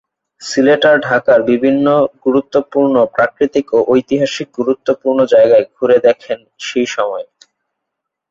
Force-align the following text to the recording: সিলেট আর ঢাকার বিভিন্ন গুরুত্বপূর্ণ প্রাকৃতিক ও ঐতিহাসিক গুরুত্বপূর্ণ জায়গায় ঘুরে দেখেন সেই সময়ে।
সিলেট 0.41 0.83
আর 0.85 0.97
ঢাকার 1.01 1.39
বিভিন্ন 1.49 1.85
গুরুত্বপূর্ণ 2.25 2.95
প্রাকৃতিক 3.15 3.65
ও 3.73 3.89
ঐতিহাসিক 3.91 4.47
গুরুত্বপূর্ণ 4.59 5.19
জায়গায় 5.33 5.65
ঘুরে 5.75 5.97
দেখেন 6.07 6.39
সেই 6.61 6.87
সময়ে। 6.87 7.27